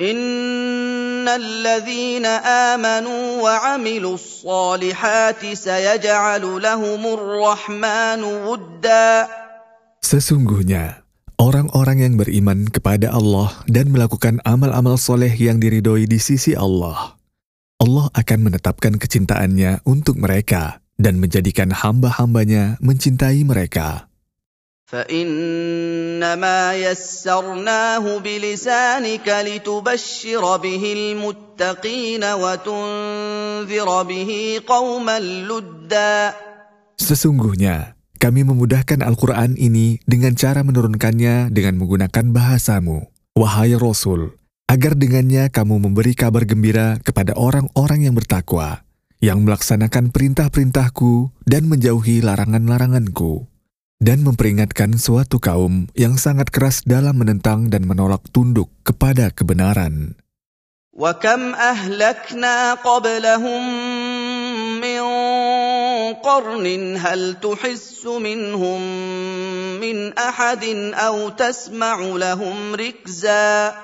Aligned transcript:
إن 0.00 1.24
الذين 1.24 2.26
آمنوا 2.44 3.24
وعملوا 3.40 4.14
الصالحات 4.14 5.40
سيجعل 5.40 6.44
لهم 6.44 7.02
الرحمن 7.06 8.20
ودا 8.20 9.08
Sesungguhnya, 10.04 11.00
orang-orang 11.40 12.04
yang 12.04 12.14
beriman 12.20 12.68
kepada 12.68 13.08
Allah 13.08 13.56
dan 13.72 13.88
melakukan 13.88 14.44
amal-amal 14.44 15.00
soleh 15.00 15.32
yang 15.32 15.64
diridhoi 15.64 16.04
di 16.04 16.20
sisi 16.20 16.52
Allah, 16.52 17.16
Allah 17.80 18.12
akan 18.12 18.52
menetapkan 18.52 19.00
kecintaannya 19.00 19.80
untuk 19.88 20.20
mereka 20.20 20.84
dan 21.00 21.16
menjadikan 21.16 21.72
hamba-hambanya 21.72 22.76
mencintai 22.84 23.48
mereka. 23.48 24.09
فإنما 24.90 26.60
يسرناه 26.78 28.04
بلسانك 28.18 29.26
لتبشر 29.26 30.44
به 30.56 30.82
المتقين 30.98 32.22
وتنذر 32.24 33.88
به 34.02 34.30
قوما 34.62 35.18
لدا 35.18 36.14
Sesungguhnya, 36.96 37.98
kami 38.16 38.46
memudahkan 38.46 39.04
Al-Quran 39.04 39.58
ini 39.58 40.00
dengan 40.08 40.32
cara 40.38 40.64
menurunkannya 40.64 41.52
dengan 41.52 41.76
menggunakan 41.76 42.32
bahasamu, 42.32 43.10
wahai 43.36 43.76
Rasul, 43.76 44.38
agar 44.70 44.96
dengannya 44.96 45.52
kamu 45.52 45.82
memberi 45.82 46.16
kabar 46.16 46.48
gembira 46.48 46.96
kepada 47.04 47.36
orang-orang 47.36 48.08
yang 48.08 48.14
bertakwa, 48.16 48.86
yang 49.20 49.44
melaksanakan 49.44 50.08
perintah-perintahku 50.08 51.36
dan 51.44 51.68
menjauhi 51.68 52.24
larangan-laranganku 52.24 53.49
dan 54.00 54.20
memperingatkan 54.22 55.00
suatu 55.00 55.40
kaum 55.40 55.88
yang 55.96 56.20
sangat 56.20 56.52
keras 56.52 56.84
dalam 56.84 57.16
menentang 57.16 57.72
dan 57.72 57.88
menolak 57.88 58.22
tunduk 58.30 58.68
kepada 58.84 59.32
kebenaran. 59.32 60.16
وكم 60.96 61.52
أهلكنا 61.52 62.80
قبلهم 62.80 63.62
من 64.80 65.02
قرن 66.24 66.66
هل 66.96 67.20
تحس 67.36 68.00
منهم 68.00 68.80
من 69.76 69.96
أحد 70.16 70.64
أو 70.96 71.16
تسمع 71.36 71.96
لهم 72.00 72.56
ركزا 72.74 73.76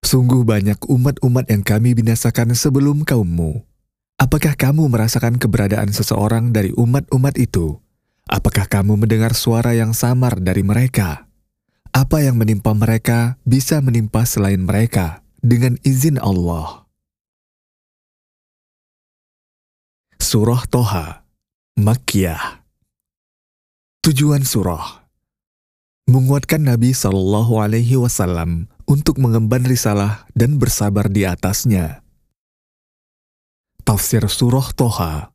Sungguh 0.00 0.42
banyak 0.42 0.80
umat-umat 0.90 1.46
yang 1.48 1.62
kami 1.62 1.94
binasakan 1.94 2.56
sebelum 2.56 3.06
kaummu. 3.06 3.62
Apakah 4.18 4.58
kamu 4.58 4.90
merasakan 4.90 5.38
keberadaan 5.38 5.94
seseorang 5.94 6.50
dari 6.50 6.74
umat-umat 6.74 7.38
itu? 7.38 7.78
Apakah 8.25 8.65
kamu 8.65 8.97
mendengar 8.97 9.37
suara 9.37 9.77
yang 9.77 9.93
samar 9.93 10.41
dari 10.41 10.65
mereka? 10.65 11.29
Apa 11.93 12.25
yang 12.25 12.41
menimpa 12.41 12.73
mereka 12.73 13.37
bisa 13.45 13.79
menimpa 13.85 14.25
selain 14.25 14.65
mereka 14.65 15.21
dengan 15.45 15.77
izin 15.85 16.17
Allah. 16.17 16.89
Surah 20.17 20.65
Toha 20.65 21.21
Makkiyah 21.77 22.65
Tujuan 24.01 24.41
surah 24.41 25.05
menguatkan 26.09 26.65
Nabi 26.65 26.97
Shallallahu 26.97 27.61
Alaihi 27.61 27.97
Wasallam 28.01 28.73
untuk 28.89 29.21
mengemban 29.21 29.65
risalah 29.65 30.25
dan 30.33 30.57
bersabar 30.57 31.09
di 31.09 31.29
atasnya. 31.29 32.01
Tafsir 33.85 34.25
Surah 34.25 34.73
Toha 34.73 35.34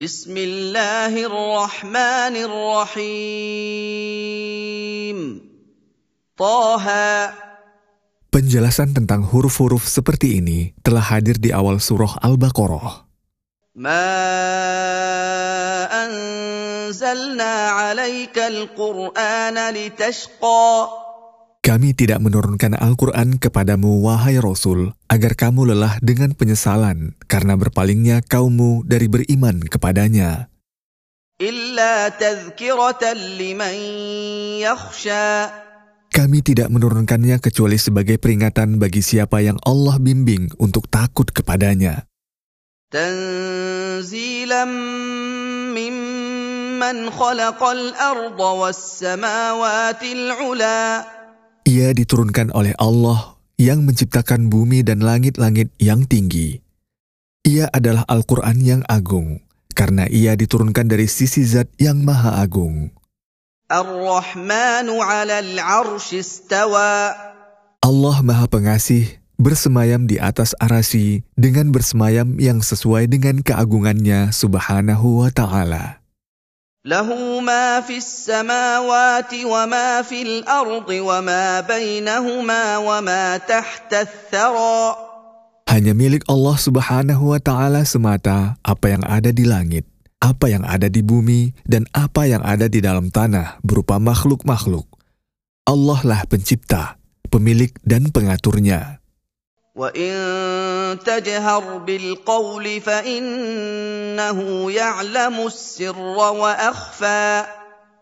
بسم 0.00 0.36
الله 0.36 1.24
الرحمن 1.24 2.34
الرحيم 2.36 3.58
طه 6.36 6.86
Penjelasan 8.28 8.92
tentang 8.92 9.24
huruf-huruf 9.24 9.88
seperti 9.88 10.44
ini 10.44 10.76
telah 10.84 11.00
hadir 11.00 11.40
di 11.40 11.48
awal 11.48 11.80
surah 11.80 12.20
Al-Baqarah. 12.20 13.08
ما 13.76 14.08
أنزلنا 15.88 17.54
عليك 17.68 18.38
القرآن 18.38 19.56
لتشقى 19.74 20.88
Kami 21.61 21.93
tidak 21.93 22.25
menurunkan 22.25 22.73
Al-Quran 22.73 23.37
kepadamu, 23.37 24.01
wahai 24.01 24.41
Rasul, 24.41 24.97
agar 25.05 25.37
kamu 25.37 25.69
lelah 25.69 26.01
dengan 26.01 26.33
penyesalan 26.33 27.13
karena 27.29 27.53
berpalingnya 27.53 28.25
kaummu 28.25 28.81
dari 28.89 29.05
beriman 29.05 29.61
kepadanya. 29.69 30.49
Kami 36.09 36.39
tidak 36.41 36.67
menurunkannya 36.73 37.37
kecuali 37.37 37.77
sebagai 37.77 38.17
peringatan 38.17 38.81
bagi 38.81 39.05
siapa 39.05 39.45
yang 39.45 39.61
Allah 39.61 40.01
bimbing 40.01 40.49
untuk 40.57 40.89
takut 40.89 41.29
kepadanya. 41.29 42.09
Tanzilam 42.89 44.73
ia 51.71 51.95
diturunkan 51.95 52.51
oleh 52.51 52.75
Allah 52.75 53.39
yang 53.55 53.87
menciptakan 53.87 54.51
bumi 54.51 54.83
dan 54.83 54.99
langit-langit 54.99 55.71
yang 55.79 56.03
tinggi. 56.03 56.59
Ia 57.47 57.71
adalah 57.71 58.03
Al-Quran 58.11 58.59
yang 58.59 58.81
agung, 58.91 59.39
karena 59.71 60.03
ia 60.11 60.35
diturunkan 60.35 60.91
dari 60.91 61.07
sisi 61.07 61.47
zat 61.47 61.71
yang 61.79 62.03
maha 62.03 62.43
agung. 62.43 62.91
Allah 67.79 68.17
maha 68.19 68.45
pengasih, 68.51 69.07
bersemayam 69.39 70.11
di 70.11 70.19
atas 70.19 70.51
arasi 70.59 71.23
dengan 71.39 71.71
bersemayam 71.71 72.35
yang 72.35 72.59
sesuai 72.59 73.07
dengan 73.07 73.39
keagungannya 73.39 74.35
subhanahu 74.35 75.23
wa 75.23 75.31
ta'ala. 75.31 76.00
له 76.86 77.10
ما 77.42 77.82
في 77.82 77.98
السماوات 77.98 79.34
وما 79.34 80.06
في 80.06 80.22
الأرض 80.22 80.86
وما 80.86 81.60
بينهما 81.66 82.62
وما 82.78 83.24
تحت 83.42 83.90
الثرى 83.90 84.86
Hanya 85.66 85.98
milik 85.98 86.22
Allah 86.30 86.54
subhanahu 86.54 87.34
wa 87.34 87.42
ta'ala 87.42 87.82
semata 87.82 88.54
apa 88.62 88.86
yang 88.86 89.02
ada 89.02 89.34
di 89.34 89.42
langit, 89.42 89.82
apa 90.22 90.46
yang 90.46 90.62
ada 90.62 90.86
di 90.86 91.02
bumi, 91.02 91.58
dan 91.66 91.90
apa 91.90 92.22
yang 92.30 92.38
ada 92.46 92.70
di 92.70 92.78
dalam 92.78 93.10
tanah 93.10 93.58
berupa 93.66 93.98
makhluk-makhluk. 93.98 94.86
Allah 95.66 96.00
lah 96.06 96.22
pencipta, 96.30 97.02
pemilik 97.26 97.74
dan 97.82 98.14
pengaturnya. 98.14 98.99
وإن 99.80 100.12
تجهر 101.04 101.64
بالقول 101.84 102.66
فإنه 102.80 104.38
يعلم 104.72 105.36
السر 105.46 105.98
وأخفى 106.32 107.44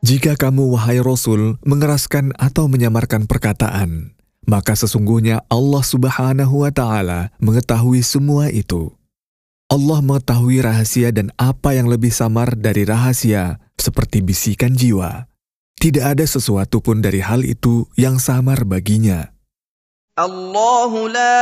Jika 0.00 0.32
kamu, 0.32 0.72
wahai 0.72 0.96
Rasul, 1.04 1.60
mengeraskan 1.60 2.32
atau 2.40 2.72
menyamarkan 2.72 3.28
perkataan, 3.28 4.16
maka 4.48 4.72
sesungguhnya 4.72 5.44
Allah 5.52 5.84
subhanahu 5.84 6.64
wa 6.64 6.72
ta'ala 6.72 7.36
mengetahui 7.36 8.00
semua 8.00 8.48
itu. 8.48 8.96
Allah 9.68 10.00
mengetahui 10.00 10.64
rahasia 10.64 11.12
dan 11.12 11.28
apa 11.36 11.76
yang 11.76 11.84
lebih 11.84 12.08
samar 12.16 12.56
dari 12.56 12.88
rahasia, 12.88 13.60
seperti 13.76 14.24
bisikan 14.24 14.72
jiwa. 14.72 15.28
Tidak 15.76 16.16
ada 16.16 16.24
sesuatu 16.24 16.80
pun 16.80 17.04
dari 17.04 17.20
hal 17.20 17.44
itu 17.44 17.84
yang 18.00 18.16
samar 18.16 18.64
baginya. 18.64 19.33
الله 20.20 20.92
لا 21.08 21.40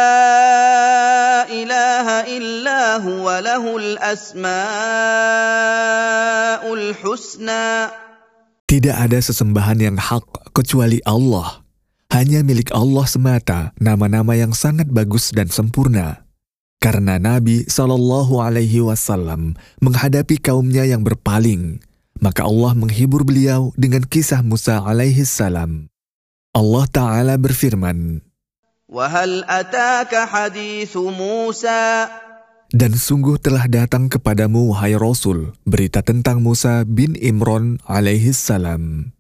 إله 1.50 2.06
إلا 2.38 3.02
هو 3.02 3.26
له 3.42 3.64
الأسماء 3.76 4.48
الحسنى 6.62 7.66
Tidak 8.68 8.92
ada 8.92 9.16
sesembahan 9.16 9.80
yang 9.80 9.96
hak 9.96 10.52
kecuali 10.52 11.00
Allah. 11.08 11.64
Hanya 12.12 12.44
milik 12.44 12.68
Allah 12.68 13.08
semata 13.08 13.72
nama-nama 13.80 14.36
yang 14.36 14.52
sangat 14.52 14.92
bagus 14.92 15.32
dan 15.32 15.48
sempurna. 15.48 16.28
Karena 16.76 17.16
Nabi 17.16 17.64
Shallallahu 17.64 18.44
Alaihi 18.44 18.84
Wasallam 18.84 19.56
menghadapi 19.80 20.36
kaumnya 20.36 20.84
yang 20.84 21.00
berpaling, 21.00 21.80
maka 22.20 22.44
Allah 22.44 22.76
menghibur 22.76 23.24
beliau 23.24 23.72
dengan 23.72 24.04
kisah 24.04 24.44
Musa 24.44 24.84
alaihi 24.84 25.24
salam. 25.24 25.88
Allah 26.52 26.84
Ta'ala 26.92 27.40
berfirman, 27.40 28.20
وهل 28.88 29.44
أتاك 29.44 30.14
حديث 30.14 30.96
موسى 30.96 32.08
Dan 32.68 32.92
sungguh 32.92 33.40
telah 33.40 33.64
datang 33.64 34.12
kepadamu, 34.12 34.76
wahai 34.76 34.92
Rasul, 34.92 35.56
berita 35.64 36.04
tentang 36.04 36.44
Musa 36.44 36.84
bin 36.84 37.16
Imran 37.16 37.80
alaihi 37.88 38.36
salam. 38.36 39.16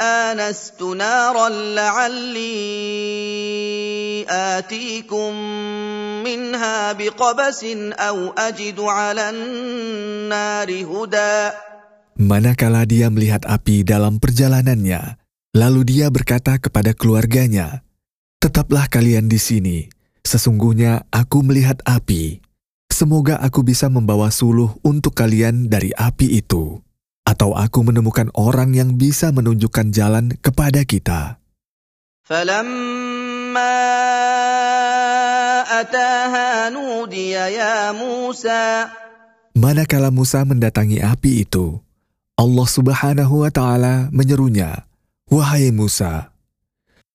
آنست 0.00 0.82
نارا 0.82 1.48
لعلي 1.48 2.54
آتيكم 4.28 5.32
منها 6.24 6.92
بقبس 6.92 7.64
أو 7.92 8.18
أجد 8.38 8.80
على 8.80 9.30
النار 9.30 10.70
هدى 10.70 11.36
Manakala 12.14 12.86
dia 12.86 13.10
melihat 13.10 13.42
api 13.42 13.82
dalam 13.82 14.22
perjalanannya, 14.22 15.18
lalu 15.50 15.82
dia 15.82 16.06
berkata 16.14 16.62
kepada 16.62 16.94
keluarganya, 16.94 17.82
"Tetaplah 18.38 18.86
kalian 18.86 19.26
di 19.26 19.34
sini. 19.34 19.78
Sesungguhnya 20.22 21.10
aku 21.10 21.42
melihat 21.42 21.82
api. 21.82 22.38
Semoga 22.86 23.42
aku 23.42 23.66
bisa 23.66 23.90
membawa 23.90 24.30
suluh 24.30 24.78
untuk 24.86 25.18
kalian 25.18 25.66
dari 25.66 25.90
api 25.90 26.38
itu, 26.38 26.78
atau 27.29 27.53
aku 27.53 27.85
menemukan 27.85 28.33
orang 28.33 28.73
yang 28.73 28.97
bisa 28.97 29.29
menunjukkan 29.29 29.93
jalan 29.93 30.33
kepada 30.41 30.81
kita. 30.81 31.37
Ya 37.29 37.93
Manakala 39.59 40.09
Musa 40.09 40.39
mendatangi 40.41 40.97
api 41.05 41.31
itu, 41.45 41.77
Allah 42.33 42.67
Subhanahu 42.69 43.45
wa 43.45 43.51
taala 43.53 44.09
menyerunya, 44.09 44.87
"Wahai 45.29 45.69
Musa, 45.69 46.33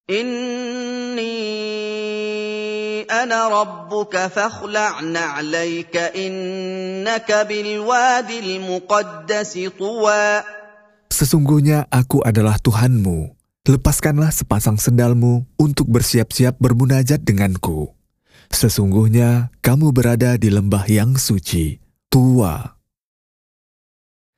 Inni 0.05 1.40
ana 3.08 3.49
rabbuka 3.49 4.28
fakhla'na 4.28 5.40
'alaika 5.40 6.12
inni 6.12 6.94
sesungguhnya 11.12 11.87
Aku 11.93 12.25
adalah 12.27 12.59
Tuhanmu. 12.59 13.37
Lepaskanlah 13.65 14.29
sepasang 14.29 14.77
sendalmu 14.77 15.49
untuk 15.56 15.89
bersiap-siap 15.89 16.61
bermunajat 16.61 17.25
denganku. 17.25 17.93
Sesungguhnya 18.53 19.49
kamu 19.65 19.93
berada 19.93 20.37
di 20.37 20.53
lembah 20.53 20.85
yang 20.89 21.17
suci, 21.17 21.81
tua." 22.12 22.77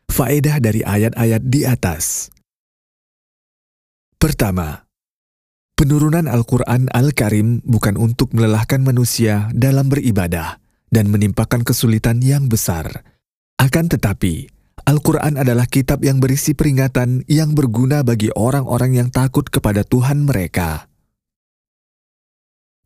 Faedah 0.07 0.63
dari 0.63 0.81
ayat-ayat 0.87 1.43
di 1.43 1.67
atas. 1.67 2.31
Pertama, 4.17 4.87
Penurunan 5.77 6.25
Al-Quran 6.25 6.89
Al-Karim 6.89 7.61
bukan 7.61 8.01
untuk 8.01 8.33
melelahkan 8.33 8.81
manusia 8.81 9.53
dalam 9.53 9.93
beribadah 9.93 10.57
dan 10.91 11.11
menimpakan 11.11 11.67
kesulitan 11.67 12.23
yang 12.23 12.47
besar. 12.51 13.07
Akan 13.57 13.89
tetapi, 13.89 14.53
Al-Quran 14.87 15.41
adalah 15.41 15.67
kitab 15.67 16.05
yang 16.07 16.23
berisi 16.23 16.55
peringatan 16.55 17.27
yang 17.27 17.57
berguna 17.57 18.07
bagi 18.07 18.31
orang-orang 18.37 19.01
yang 19.01 19.09
takut 19.11 19.49
kepada 19.49 19.83
Tuhan 19.83 20.29
mereka. 20.29 20.87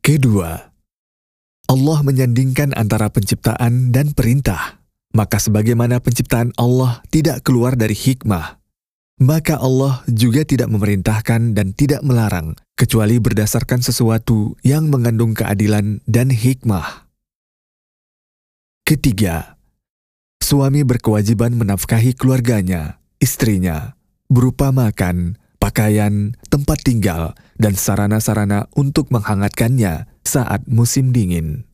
Kedua, 0.00 0.56
Allah 1.68 1.98
menyandingkan 2.00 2.72
antara 2.72 3.12
penciptaan 3.12 3.92
dan 3.92 4.16
perintah. 4.16 4.80
Maka 5.10 5.42
sebagaimana 5.42 5.98
penciptaan 5.98 6.54
Allah 6.54 7.02
tidak 7.10 7.42
keluar 7.42 7.74
dari 7.74 7.98
hikmah, 7.98 8.62
maka 9.18 9.58
Allah 9.58 10.06
juga 10.06 10.46
tidak 10.46 10.70
memerintahkan 10.70 11.52
dan 11.52 11.74
tidak 11.74 12.00
melarang, 12.06 12.54
kecuali 12.78 13.18
berdasarkan 13.18 13.82
sesuatu 13.82 14.54
yang 14.62 14.86
mengandung 14.88 15.34
keadilan 15.34 15.98
dan 16.06 16.30
hikmah. 16.30 17.09
Ketiga, 18.90 19.54
suami 20.42 20.82
berkewajiban 20.82 21.54
menafkahi 21.54 22.10
keluarganya, 22.10 22.98
istrinya, 23.22 23.94
berupa 24.26 24.74
makan, 24.74 25.38
pakaian, 25.62 26.34
tempat 26.50 26.82
tinggal, 26.82 27.38
dan 27.54 27.78
sarana-sarana 27.78 28.66
untuk 28.74 29.14
menghangatkannya 29.14 30.10
saat 30.26 30.66
musim 30.66 31.14
dingin. 31.14 31.69